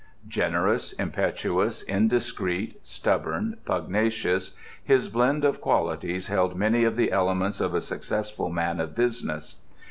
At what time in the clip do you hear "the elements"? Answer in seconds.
6.95-7.61